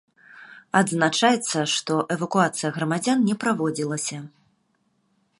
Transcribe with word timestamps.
Адзначаецца, 0.79 1.59
што 1.73 1.97
эвакуацыя 2.15 2.69
грамадзян 2.77 3.21
не 3.27 3.35
праводзілася. 3.43 4.17